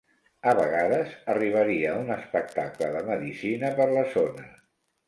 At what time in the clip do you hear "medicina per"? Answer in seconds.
3.13-3.91